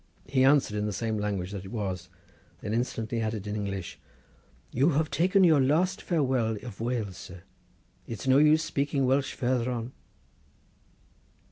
He 0.25 0.43
answered 0.43 0.75
in 0.75 0.87
the 0.87 0.91
same 0.93 1.19
language 1.19 1.51
that 1.51 1.63
it 1.63 1.71
was, 1.71 2.09
then 2.61 2.73
instantly 2.73 3.21
added 3.21 3.45
in 3.45 3.55
English— 3.55 3.99
"You 4.71 4.89
have 4.93 5.11
taken 5.11 5.43
your 5.43 5.61
last 5.61 6.01
farewell 6.01 6.57
of 6.65 6.81
Wales, 6.81 7.17
sir; 7.17 7.43
it's 8.07 8.25
no 8.27 8.39
use 8.39 8.63
speaking 8.63 9.05
Welsh 9.05 9.35
farther 9.35 9.69
on." 9.69 9.91